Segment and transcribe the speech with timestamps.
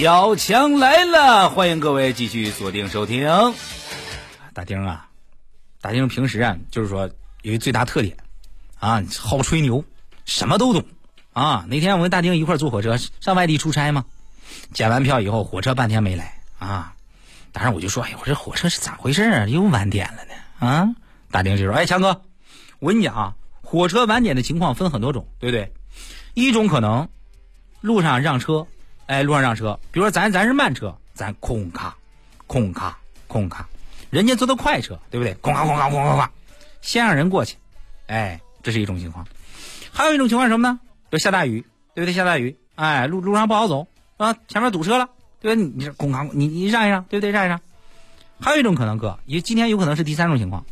[0.00, 3.28] 小强来了，欢迎各位继续锁定收听。
[4.54, 5.08] 大丁啊，
[5.80, 7.10] 大丁平时啊，就是说
[7.42, 8.16] 有一最大特点
[8.78, 9.84] 啊，好吹牛，
[10.24, 10.84] 什么都懂
[11.32, 11.66] 啊。
[11.68, 14.04] 那天我跟大丁一块坐火车上外地出差嘛，
[14.72, 16.94] 检完票以后，火车半天没来啊。
[17.50, 19.46] 当时我就说，哎，我这火车是咋回事啊？
[19.48, 20.64] 又晚点了呢？
[20.64, 20.88] 啊？
[21.32, 22.22] 大丁就说，哎，强哥，
[22.78, 25.72] 我跟你讲啊，火车晚点的情况分很多种，对不对？
[26.34, 27.08] 一种可能
[27.80, 28.64] 路上让车。
[29.08, 31.96] 哎，路上让车，比如说咱咱是慢车，咱空卡，
[32.46, 33.66] 空卡，空卡，
[34.10, 35.32] 人家坐的快车，对不对？
[35.40, 36.28] 空卡空卡空卡空
[36.82, 37.56] 先让人过去，
[38.06, 39.26] 哎，这是一种情况。
[39.90, 40.78] 还有一种情况什么呢？
[41.10, 42.12] 就下大雨，对不对？
[42.12, 43.86] 下大雨，哎，路路上不好走
[44.18, 45.08] 啊，前面堵车了，
[45.40, 45.62] 对吧？
[45.62, 47.30] 你你空卡，你你让一让，对不对？
[47.30, 47.58] 让一让。
[48.38, 50.64] 还有一种可能，哥，也今天有可能是第三种情况。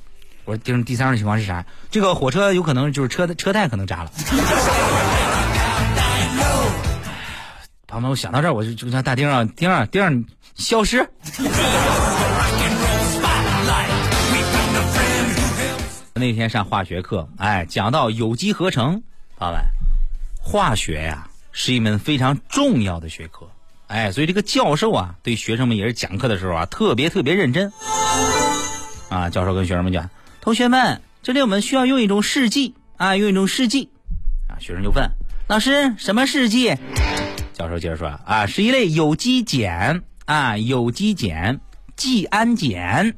[0.44, 1.64] 我说第第三种情况是啥？
[1.90, 4.10] 这个火车有可能就是车的车胎可能扎了。
[7.86, 11.08] 朋友们，我想到这儿，我就就像大丁啊，丁啊，丁，消失。
[16.14, 19.02] 那天上化学课，哎，讲到有机合成，
[19.38, 19.62] 朋友们，
[20.42, 23.48] 化学呀是一门非常重要的学科，
[23.86, 27.72] 哎，所以这个教授啊，对学生们也是讲课的时候啊，特别特别认真。
[29.10, 33.88] 啊，教授跟学生们讲，同学们，这里我们需要用一种试剂啊，用一种试剂。
[34.48, 35.08] 啊，学生就问
[35.46, 36.76] 老师，什么试剂？
[37.56, 41.58] 教授接着说啊，是一类有机碱啊，有机碱，
[41.96, 43.14] 季氨碱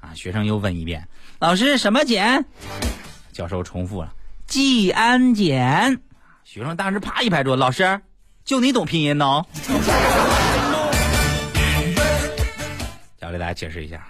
[0.00, 0.12] 啊。
[0.12, 1.06] 学生又问一遍，
[1.38, 2.44] 老师什么碱？
[3.32, 4.12] 教授重复了，
[4.48, 6.00] 季氨碱。
[6.42, 8.00] 学生当时啪一拍桌，老师，
[8.44, 9.44] 就你懂拼音呢？
[13.20, 14.04] 教给大家解释一下，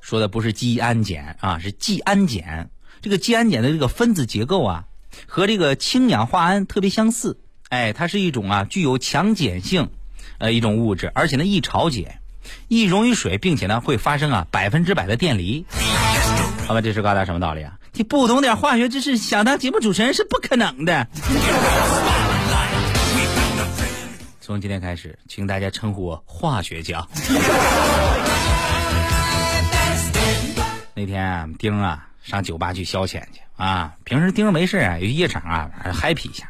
[0.00, 2.68] 说的不是季氨碱啊，是季氨碱。
[3.00, 4.86] 这个季氨碱的这个分子结构啊，
[5.28, 7.38] 和这个氢氧化铵特别相似。
[7.68, 9.88] 哎，它是一种啊具有强碱性，
[10.38, 12.18] 呃一种物质，而且呢易潮解，
[12.68, 15.64] 易溶于水，并且呢会发生啊百分之百的电离。
[16.66, 17.78] 好吧，这是告诉大家什么道理啊？
[17.92, 21.06] 你不懂点化学知识，想当节目主持人是不可能的。
[24.40, 27.06] 从今天开始，请大家称呼我化学家。
[30.94, 36.48] 那天啊，丁啊上酒吧去消遣去啊，平时丁没事啊，有夜场啊，happy 一下。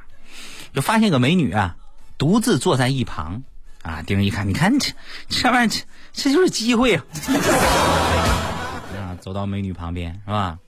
[0.75, 1.77] 就发现个美女啊，
[2.19, 3.43] 独自坐在一旁，
[3.83, 4.93] 啊，丁一看，你看这
[5.29, 7.05] 这玩意儿，这这就是机会啊！
[8.99, 10.59] 啊，走到美女旁边是吧？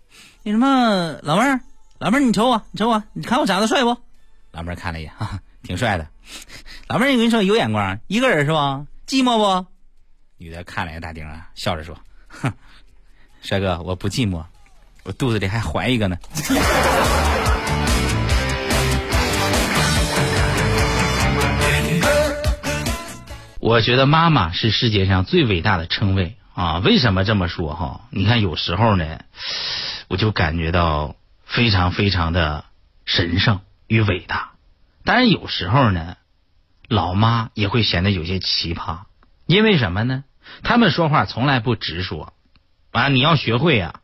[0.45, 1.61] 那什么，老妹儿，
[1.99, 3.97] 老妹儿，你瞅我，你瞅我，你看我长得帅不？
[4.53, 6.07] 老妹儿看了一眼，哈哈，挺帅的。
[6.87, 8.87] 老妹儿，我跟你说，有眼光，一个人是吧？
[9.09, 9.67] 寂寞不？
[10.39, 12.53] 女的看了一眼大丁啊，笑着说：“哼，
[13.43, 14.45] 帅哥，我不寂寞，
[15.03, 16.17] 我肚子里还怀一个呢。”
[23.67, 26.79] 我觉得妈妈是世界上最伟大的称谓啊！
[26.79, 28.03] 为什么这么说哈？
[28.11, 29.19] 你看有时候呢，
[30.07, 32.65] 我就感觉到非常非常的
[33.07, 34.53] 神圣与伟大。
[35.03, 36.15] 当然有时候呢，
[36.87, 38.99] 老妈也会显得有些奇葩。
[39.47, 40.23] 因为什么呢？
[40.63, 42.35] 他们说话从来不直说
[42.93, 43.09] 啊！
[43.09, 43.99] 你要学会啊，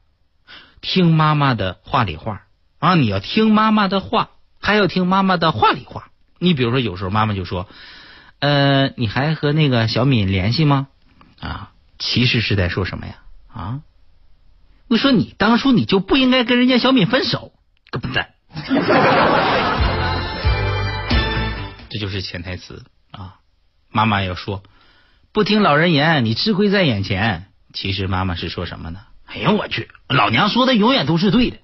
[0.81, 2.43] 听妈妈的话里话
[2.81, 2.97] 啊！
[2.97, 4.31] 你要听妈妈的话，
[4.61, 6.11] 还要听妈妈的话里话。
[6.41, 7.69] 你比如说，有时候妈妈就说。
[8.43, 10.89] 呃，你还和那个小敏联系吗？
[11.39, 11.71] 啊，
[12.01, 13.15] 其实是在说什么呀？
[13.55, 13.81] 啊，
[14.89, 17.53] 我说你当初你就不应该跟人家小敏分手，
[17.93, 18.31] 个笨蛋！
[21.89, 23.37] 这就是潜台词啊。
[23.93, 24.65] 妈妈要说
[25.31, 27.47] 不听老人言，你吃亏在眼前。
[27.73, 29.03] 其实妈妈是说什么呢？
[29.27, 31.59] 哎呀，我去，老娘说的永远都是对的。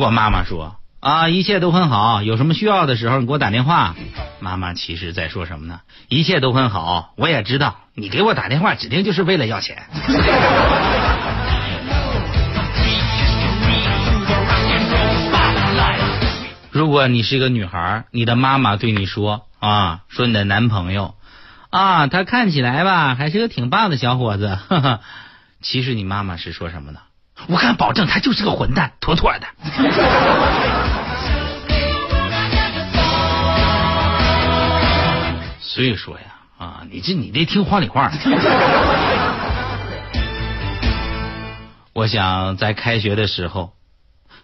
[0.00, 3.94] 如果妈妈说啊，一切都很好，有什么需要的时候你给我打电话。
[4.38, 5.80] 妈妈其实在说什么呢？
[6.08, 9.76] 一切都很好，我也知道你给我打电话指定就是为了要钱。
[16.70, 21.14] 如果你是一个女孩，你的妈妈对你说啊，说你的男朋友
[21.68, 24.58] 啊，他看起来吧还是个挺棒的小伙子，
[25.60, 27.00] 其实你妈妈是说什么呢？
[27.48, 29.46] 我敢保证，他就是个混蛋，妥妥的。
[35.60, 36.24] 所以说呀，
[36.58, 38.10] 啊，你这你得听话里话。
[41.92, 43.72] 我想在开学的时候，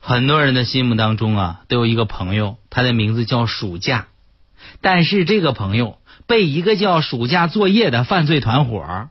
[0.01, 4.07] 很多人的心目当中啊，都有一个朋友，他的名字叫暑假，
[4.81, 9.09] 但是这个朋友被一个叫暑假作业的犯罪团伙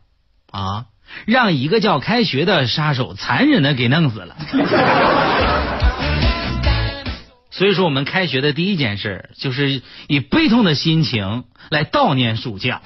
[0.52, 0.86] 啊，
[1.26, 4.36] 让一个叫开学的杀手残忍的给弄死了。
[7.52, 12.82] 所以说，我们开学的第一件事就是以悲痛的心情来悼念暑假。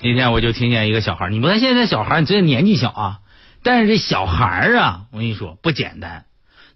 [0.00, 3.18] 那天我就听见一个小孩，你不看现在小孩，你这年纪小啊，
[3.62, 6.24] 但是这小孩啊，我跟你说不简单，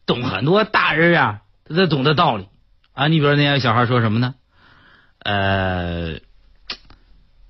[0.05, 2.49] 懂很多大人啊，他都懂得道理
[2.93, 3.09] 啊。
[3.09, 4.35] 你比如那天小孩说什么呢？
[5.25, 6.17] 呃，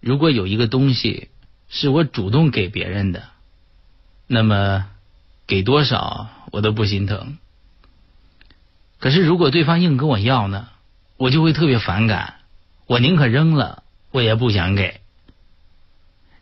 [0.03, 1.31] 如果有一个东西
[1.71, 3.23] 是我主动给别人的，
[4.27, 4.85] 那么。
[5.45, 7.37] 给多少我都不心疼，
[9.01, 10.69] 可是如果对方硬跟我要呢，
[11.19, 12.37] 我就会特别反感，
[12.87, 13.83] 我宁可扔了，
[14.13, 15.01] 我也不想给。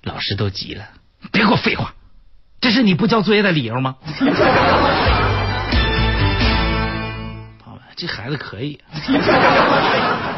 [0.02, 0.90] 老师都急了，
[1.32, 1.94] 别给我废话，
[2.60, 3.96] 这是你不交作业的理由吗？
[7.64, 8.78] 好吧，这孩子可以。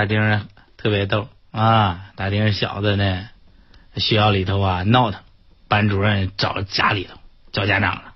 [0.00, 0.46] 大丁啊，
[0.78, 2.06] 特别逗啊！
[2.16, 3.28] 大丁小子呢，
[3.96, 5.20] 学校里头啊闹腾，
[5.68, 7.18] 班主任找家里头
[7.52, 8.14] 找家长了。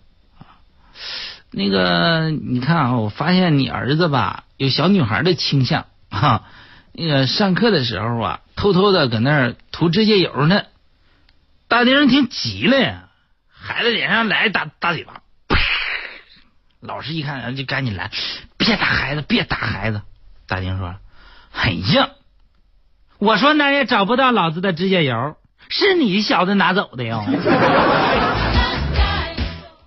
[1.51, 6.47] 那个，你看啊，我发现你儿子吧有小女孩的倾向哈。
[6.95, 10.63] 那个上课的时候啊，偷偷的搁那儿涂指甲油呢。
[11.69, 13.11] 大丁挺急了呀，
[13.53, 15.59] 孩子脸上来大大嘴巴，啪！
[16.81, 18.11] 老师一看就赶紧来，
[18.57, 20.01] 别打孩子，别打孩子。
[20.47, 20.95] 大丁说。
[21.57, 22.09] 很硬，
[23.19, 25.37] 我说那也找不到老子的指甲油，
[25.69, 27.25] 是你小子拿走的哟。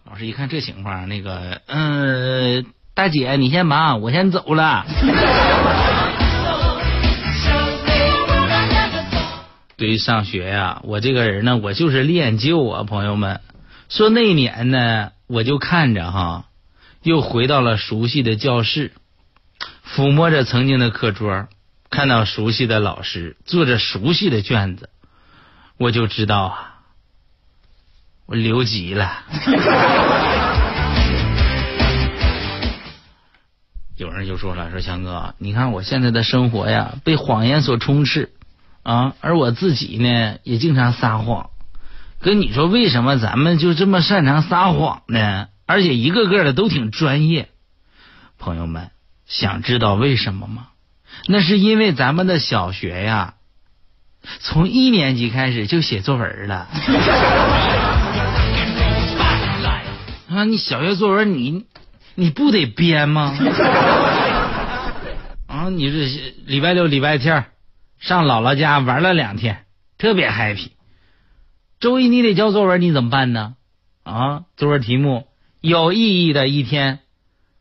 [0.09, 2.65] 老师一看这情况，那个，嗯，
[2.95, 4.85] 大姐你先忙，我先走了。
[9.75, 13.41] 对于上学呀，我这个人呢，我就是恋旧啊，朋友们。
[13.89, 16.45] 说那年呢，我就看着哈，
[17.03, 18.93] 又回到了熟悉的教室，
[19.85, 21.47] 抚摸着曾经的课桌。
[21.89, 24.89] 看到熟悉的老师做着熟悉的卷子，
[25.77, 26.79] 我就知道啊，
[28.25, 29.23] 我留级了。
[33.97, 38.31] 有人就说了：“说强哥，你看我现在的生活呀，被谎言所充斥
[38.83, 41.49] 啊，而我自己呢，也经常撒谎。
[42.21, 45.47] 跟你说，为什么咱们就这么擅长撒谎呢？
[45.65, 47.49] 而且一个个的都挺专业。
[48.37, 48.91] 朋友们，
[49.25, 50.67] 想知道为什么吗？”
[51.27, 53.36] 那是因为咱们的小学呀，
[54.39, 56.68] 从一年级开始就写作文了。
[60.30, 61.65] 啊，你小学作文你
[62.15, 63.36] 你不得编吗？
[65.48, 67.45] 啊，你这礼拜六、礼拜天
[68.00, 69.65] 上姥姥家玩了两天，
[69.98, 70.69] 特别 happy。
[71.80, 73.56] 周一你得交作文，你怎么办呢？
[74.04, 75.27] 啊，作文题目
[75.62, 77.00] 有意义的一天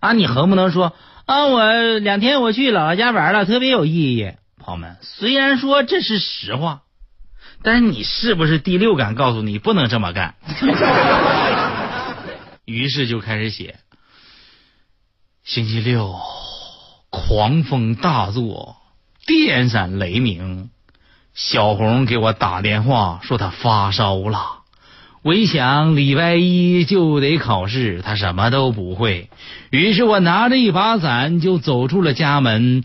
[0.01, 0.93] 啊，你横不能说。
[1.27, 4.33] 啊，我两天我去姥姥家玩了，特别有意义。
[4.59, 6.83] 朋友们，虽然说这是实话，
[7.63, 10.37] 但是你是不是第六感告诉你不能这么干？
[12.65, 13.81] 于是就开始写。
[15.43, 16.15] 星期六，
[17.11, 18.77] 狂风大作，
[19.27, 20.71] 电闪雷鸣，
[21.35, 24.61] 小红给我打电话说她发烧了。
[25.27, 29.29] 我一想，礼拜一就得考试，他什么都不会。
[29.71, 32.85] 于是我拿着一把伞就走出了家门，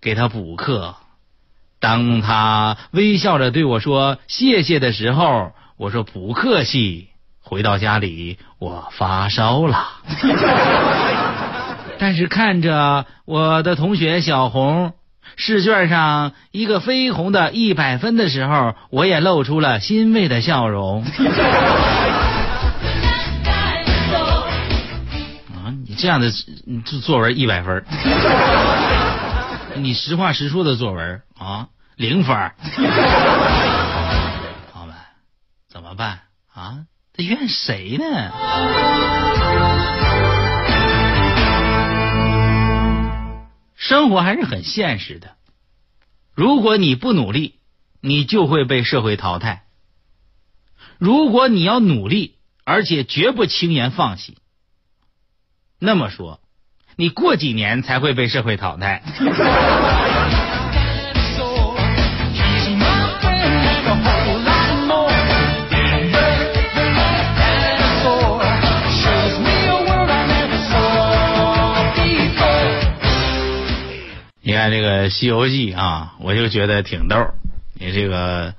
[0.00, 0.94] 给他补课。
[1.80, 7.08] 当他微笑着对我说谢谢的时候，我说不客气。
[7.42, 9.86] 回到家里，我发烧了。
[12.00, 14.94] 但是看着我的同学小红。
[15.36, 21.04] 试卷上一个绯红的一百分的时候，我也露出了欣慰的笑容。
[25.52, 26.30] 啊，你这样的
[26.84, 27.84] 作作文一百分，
[29.76, 32.36] 你实话实说的作文啊，零分。
[34.72, 34.94] 朋友们，
[35.70, 36.20] 怎么办
[36.54, 36.84] 啊？
[37.14, 38.04] 他怨谁呢？
[43.82, 45.34] 生活还是很现实的，
[46.34, 47.56] 如果你不努力，
[48.00, 49.62] 你就会被社会淘汰；
[50.98, 54.36] 如果你要努力，而且绝不轻言放弃，
[55.80, 56.40] 那么说，
[56.94, 59.02] 你过几年才会被社会淘汰。
[74.44, 77.16] 你看这个《西游记》啊，我就觉得挺逗。
[77.74, 78.54] 你这个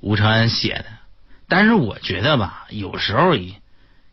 [0.00, 0.84] 吴承恩写的，
[1.48, 3.54] 但是我觉得吧，有时候也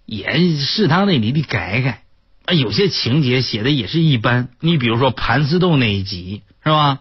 [0.06, 2.01] 也适当的你得改改
[2.46, 4.50] 啊，有些情节写的也是一般。
[4.60, 7.00] 你比如说盘丝洞那一集是吧？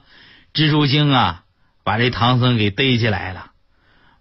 [0.52, 1.44] 蜘蛛精啊，
[1.82, 3.52] 把这唐僧给逮起来了，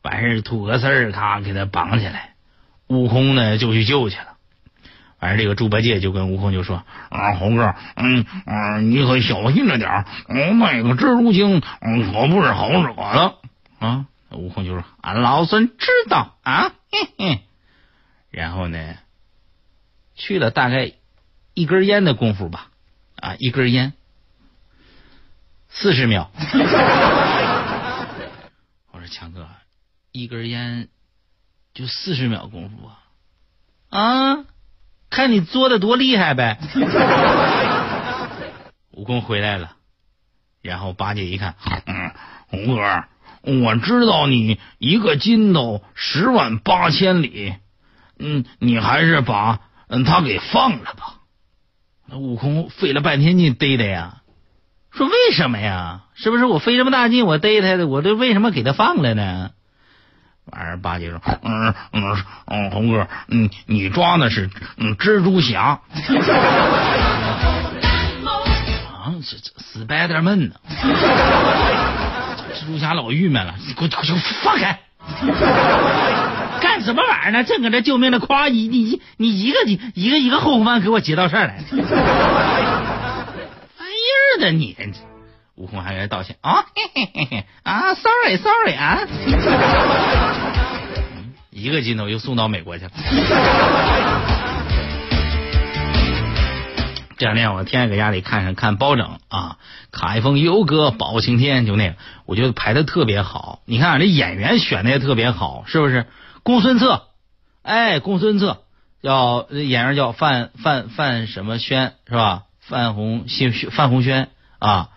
[0.01, 2.35] 完事吐个丝儿，咔给他绑起来，
[2.87, 4.34] 悟空呢就去救去了。
[5.25, 13.33] 反正这个猪八戒就跟悟空就说：“啊，猴哥，嗯嗯，你可小心着点儿，那个蜘蛛精可不是好惹的
[13.79, 17.41] 啊。”悟空就说：“俺老孙知道啊，嘿嘿。”
[18.29, 18.97] 然后呢，
[20.13, 20.91] 去了大概
[21.55, 22.67] 一根烟的功夫吧，
[23.15, 23.93] 啊，一根烟
[25.69, 26.29] 四十秒。
[28.91, 29.49] 我说强哥，
[30.11, 30.87] 一根烟
[31.73, 32.99] 就四十秒功夫啊？
[33.89, 34.45] 啊，
[35.09, 36.59] 看你作的多厉害呗！
[38.91, 39.71] 悟空回来了，
[40.61, 42.11] 然后八戒一看，嗯，
[42.47, 43.03] 红哥。
[43.41, 47.53] 我知道你一个筋斗十万八千里，
[48.17, 51.15] 嗯，你还是把嗯他给放了吧。
[52.07, 54.21] 那悟空费了半天劲逮他呀，
[54.91, 56.05] 说为什么呀？
[56.15, 59.51] 是不是我费这么大劲我逮他的，我这为什么给他放了呢？
[60.51, 65.61] 完事八戒说，嗯嗯嗯，红哥，嗯，你抓的是嗯蜘蛛侠。
[65.61, 65.81] 啊，
[69.23, 70.55] 这这死白点闷呢？
[72.53, 74.79] 蜘蛛侠老郁闷了，你给我给我放开！
[76.61, 77.43] 干什么玩意儿呢？
[77.43, 79.57] 正搁这救命呢，夸你你你一个
[79.93, 81.85] 一个一个后方给我接到这儿来，玩意
[84.37, 84.75] 儿的你！
[85.55, 88.99] 悟空还给他道歉啊，嘿嘿嘿嘿啊，sorry sorry 啊，
[91.57, 92.91] 一个镜头又送到美国去了。
[97.17, 99.57] 这两天我天天搁家里看上看包拯啊，
[99.89, 101.95] 卡一封游哥包青天就那个，
[102.25, 103.61] 我觉得排的特别好。
[103.65, 106.07] 你看这演员选的也特别好，是不是？
[106.43, 107.03] 公孙策，
[107.61, 108.63] 哎，公孙策
[109.01, 112.43] 叫演员叫范范范什么轩是吧？
[112.59, 114.27] 范红新范红轩
[114.59, 114.89] 啊，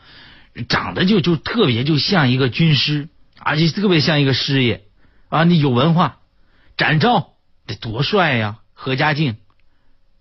[0.68, 4.82] 长得就就特别就像一个军师，而且特别像一个师爷
[5.28, 6.16] 啊，你有文化。
[6.78, 7.32] 展昭
[7.66, 8.60] 得多帅呀！
[8.72, 9.36] 何家劲，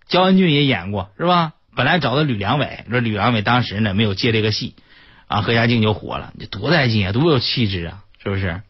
[0.08, 1.54] 焦恩俊也演过是吧？
[1.76, 4.74] 本来找的吕良伟，说吕良伟当时呢没有接这个戏，
[5.28, 8.60] 啊，何家劲就火了，这多带劲啊，多有气质啊，是不是？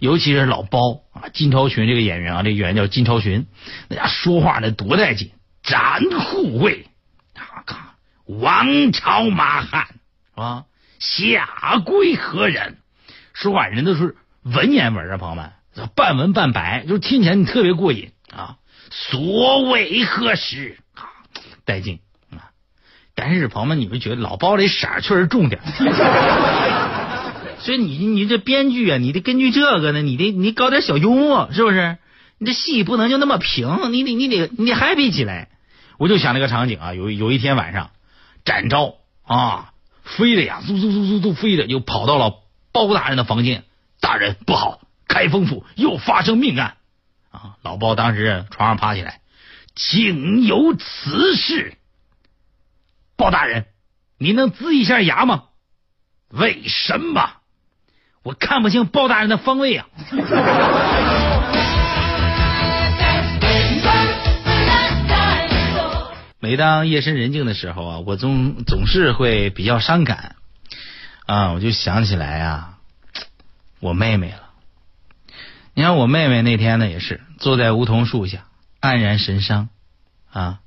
[0.00, 3.46] 尤其是老包啊，金超群这个演员啊，这演员叫金超群，
[3.88, 5.30] 那家说话那多带劲，
[5.62, 6.88] 斩护卫，
[7.34, 7.94] 啊咔，
[8.26, 10.64] 王朝马汉是吧？
[10.98, 12.78] 下跪何人？
[13.32, 15.52] 说话人都是文言文啊，朋友们，
[15.94, 18.56] 半文半白，就听起来你特别过瘾啊。
[18.90, 20.78] 所为何事？
[20.94, 21.04] 啊，
[21.64, 22.50] 带劲啊。
[23.14, 25.60] 但是朋友们，你们觉得老包这色儿确实重点，
[27.58, 31.98] 所以你你这编剧啊，你得根据这个呢，你得你搞点小幽默，是不是？
[32.38, 35.48] 你这戏不能就那么平，你得你得你得 happy 起来。
[35.98, 37.90] 我就想那个场景啊，有有一天晚上，
[38.44, 39.72] 展昭啊
[40.04, 42.34] 飞的呀，嗖嗖嗖嗖嗖飞的，就跑到了
[42.72, 43.64] 包大人的房间。
[43.98, 46.76] 大人不好，开封府又发生命案
[47.30, 47.56] 啊！
[47.62, 49.20] 老包当时床上爬起来，
[49.74, 51.76] 竟有此事。
[53.16, 53.66] 包大人，
[54.18, 55.44] 你能呲一下牙吗？
[56.28, 57.30] 为什么？
[58.22, 59.86] 我看不清包大人的方位啊！
[66.40, 70.36] 每当夜深人静的时候啊，我总总是会比较伤感
[71.26, 72.78] 啊，我就想起来啊，
[73.80, 74.45] 我妹妹了。
[75.78, 78.46] 你看我妹妹那天呢，也是坐在梧桐树下
[78.80, 79.68] 黯然神伤
[80.30, 80.60] 啊，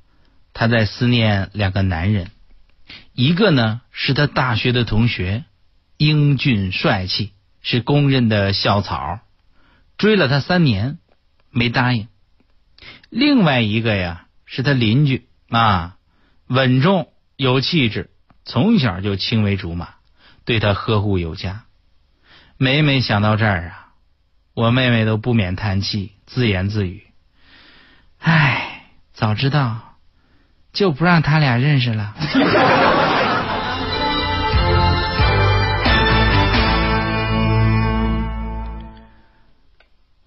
[0.53, 2.29] 她在思念两个男人。
[3.13, 5.45] 一个呢是她大学的同学，
[5.97, 9.21] 英俊帅气，是公认的校草，
[9.97, 10.99] 追了他三年
[11.49, 12.07] 没答应。
[13.09, 15.97] 另外一个呀是他邻居啊，
[16.45, 18.11] 稳重有气质，
[18.45, 19.95] 从小就青梅竹马，
[20.45, 21.63] 对他呵护有加。
[22.57, 23.88] 每每想到这儿啊，
[24.59, 27.03] 我妹妹都不免叹气，自言自语
[28.19, 28.81] ：“唉，
[29.13, 29.95] 早知道
[30.73, 32.13] 就不让他俩认识了。”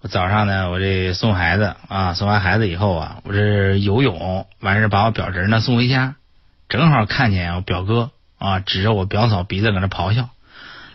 [0.01, 6.15] 我早上呢，我这送孩子啊，送完孩子以后啊，我这游泳完事把我表侄呢送回家，
[6.69, 8.09] 正好看见我表哥
[8.39, 10.29] 啊，指着我表嫂鼻子搁那咆哮：“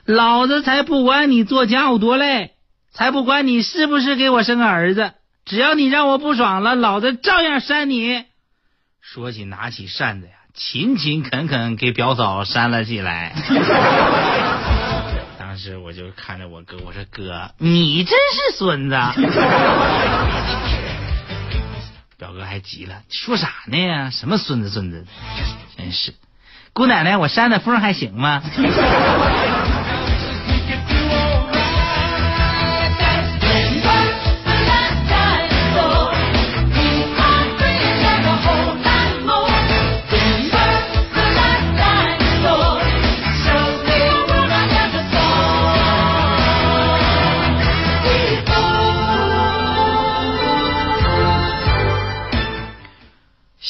[0.04, 2.50] 老子才不管你做家务多累，
[2.92, 5.12] 才不管你是不是给我生个儿子，
[5.44, 8.24] 只要你让我不爽了，老子照样扇你。”
[9.00, 13.34] 说起拿起扇子呀，勤勤恳恳给表嫂扇了起来。
[15.38, 18.96] 当时我就看着我哥，我说哥，你真是孙子。
[22.18, 24.10] 表哥还急了，说啥呢？
[24.10, 25.06] 什么孙子孙子的，
[25.76, 26.14] 真是。
[26.74, 28.42] 姑奶奶，我扇的风还行吗？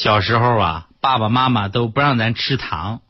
[0.09, 3.01] 小时候啊，爸爸妈妈都不让咱吃糖，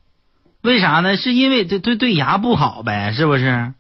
[0.62, 1.16] 为啥呢？
[1.16, 3.74] 是因为这对对牙不好呗，是不是？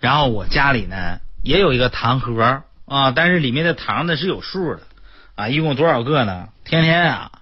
[0.00, 4.80] 然后我家里呢也有一个糖盒啊，但是里面的糖呢是有数的
[5.34, 6.48] 啊，一共多少个呢？
[6.64, 7.32] 天天啊，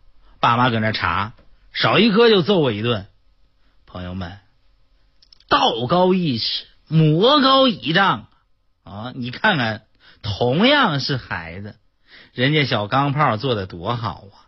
[0.40, 1.34] 爸妈搁那查，
[1.72, 3.06] 少一颗就揍我一顿。
[3.86, 4.36] 朋友们，
[5.48, 8.26] 道高一尺，魔高一丈
[8.82, 9.12] 啊！
[9.14, 9.82] 你看看，
[10.22, 11.76] 同样是孩子，
[12.34, 14.39] 人家小钢炮做的多好啊！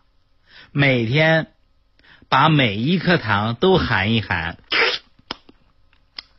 [0.75, 1.49] 每天
[2.31, 4.57] 把每一颗糖都含一含，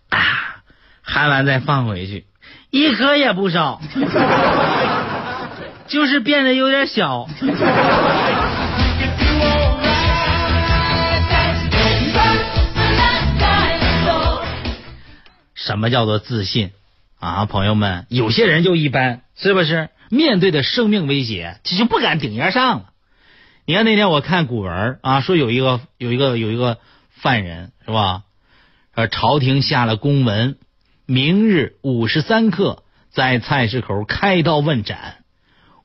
[0.09, 0.63] 啊，
[1.03, 2.25] 含完再放回去，
[2.71, 3.79] 一颗也不少，
[5.85, 7.29] 就是变得有点小。
[15.53, 16.71] 什么叫做自信
[17.19, 18.07] 啊，朋友们？
[18.09, 19.89] 有些人就一般，是不是？
[20.09, 22.85] 面对的生命威胁，这就不敢顶烟上了。
[23.65, 26.79] 你看那天我看古文啊，说有一个有一个有一个
[27.09, 28.23] 犯人是吧？
[28.93, 30.57] 呃，朝廷下了公文，
[31.05, 35.23] 明日午时三刻在菜市口开刀问斩。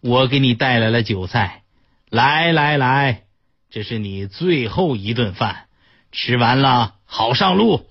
[0.01, 1.63] 我给你带来了酒菜，
[2.11, 3.23] 来来来，
[3.71, 5.67] 这是你最后一顿饭，
[6.11, 7.87] 吃完了好上路。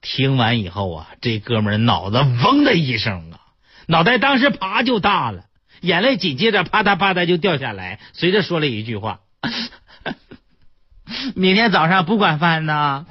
[0.00, 3.40] 听完以后啊，这哥们脑子嗡的一声啊，
[3.88, 5.46] 脑袋当时啪就大了。
[5.84, 9.20] 眼泪紧接着啪嗒啪嗒就掉下来，随着说了一句话
[11.36, 13.04] ：“明天早上不管饭呢，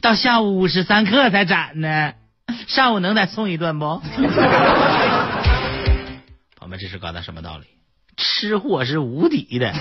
[0.00, 2.12] 到下午五时三刻才斩呢，
[2.68, 4.00] 上午能再送一顿不？”
[6.56, 7.64] 朋友们，这是搞的什么道理？
[8.16, 9.72] 吃货是无敌的。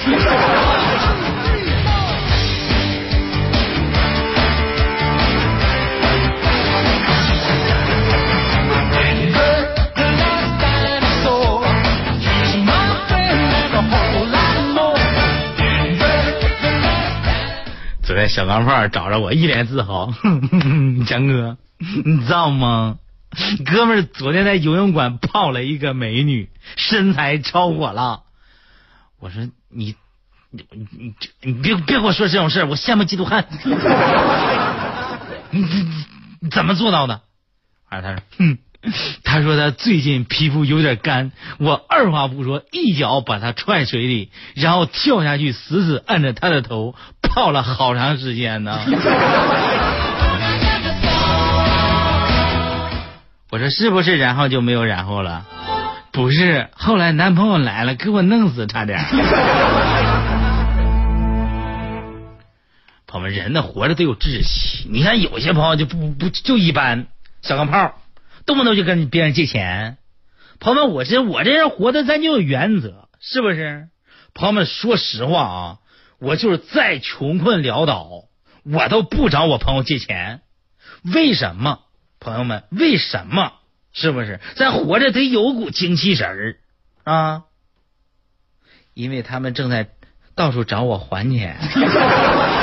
[18.32, 20.14] 小钢炮找着我，一脸自豪。
[21.06, 21.58] 强哥，
[22.06, 22.98] 你知道吗？
[23.66, 28.22] 哥们儿昨天在游泳馆泡了一个美女，身材超火了。
[29.20, 29.96] 我说你
[30.50, 31.14] 你你
[31.44, 33.46] 你别别跟我说这种事我羡慕嫉妒恨。
[35.52, 35.66] 你
[36.40, 37.22] 你怎么做到的？
[37.90, 38.58] 啊，他说，哼。
[39.24, 46.96] 他说他最近皮肤有点干，我二话不说，一脚把他踹水里，然后跳下去，死死按着他的头，
[47.34, 48.80] 泡了好长时间呢。
[53.50, 55.46] 我说是不是，然后就没有然后了？
[56.12, 59.00] 不是，后来男朋友来了，给我弄死差点。
[63.08, 67.08] 朋友们，人呢活着得有志气，你看有些朋友就不不就一般，
[67.42, 67.94] 小钢炮。
[68.46, 69.98] 动不动就跟别人借钱，
[70.60, 73.88] 朋友们，我这我这人活的咱就有原则，是不是？
[74.34, 75.78] 朋友们，说实话啊，
[76.22, 78.26] 我就是再穷困潦倒，
[78.64, 80.42] 我都不找我朋友借钱。
[81.04, 81.80] 为什么？
[82.20, 83.54] 朋友们，为什么？
[83.92, 84.40] 是不是？
[84.56, 86.58] 咱活着得有股精气神儿
[87.04, 87.44] 啊！
[88.94, 89.90] 因为他们正在
[90.36, 91.58] 到处找我还钱。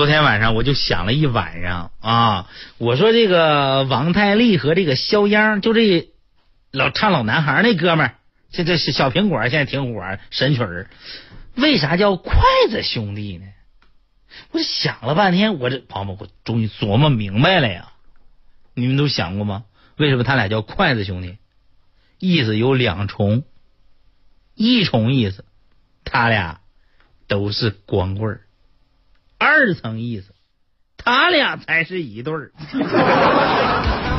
[0.00, 6.08] 昨天晚上我就想了一晚上啊，我说这个王太利和这个肖央，就这
[6.70, 8.14] 老唱老男孩那哥们儿，
[8.50, 10.88] 现在小苹果，现在挺火，神曲儿，
[11.54, 12.32] 为啥叫筷
[12.70, 13.44] 子兄弟呢？
[14.52, 17.92] 我想了半天，我这朋友们，我终于琢磨明白了呀！
[18.72, 19.64] 你们都想过吗？
[19.98, 21.36] 为什么他俩叫筷子兄弟？
[22.18, 23.44] 意思有两重，
[24.54, 25.44] 一重意思，
[26.06, 26.60] 他俩
[27.28, 28.40] 都是光棍儿。
[29.40, 30.34] 二层意思，
[30.98, 32.52] 他俩才是一对儿。